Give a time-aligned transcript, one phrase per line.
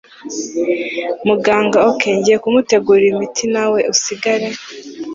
[1.27, 4.47] Muganga ok ngiye kumutegurira imiti nawe usigare